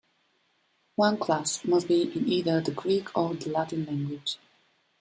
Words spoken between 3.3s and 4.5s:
the Latin language.